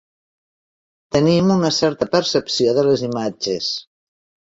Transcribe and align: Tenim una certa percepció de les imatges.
Tenim 1.17 1.53
una 1.57 1.71
certa 1.81 2.09
percepció 2.17 2.77
de 2.81 2.89
les 2.91 3.09
imatges. 3.13 3.73